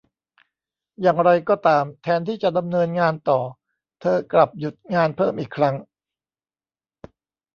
[0.99, 3.39] อย่างไรก็ตาม แทนที่จะดำเนินงานต่อ
[3.99, 5.75] เธอกลับหยุดงานเพิ่มอีกครั้ง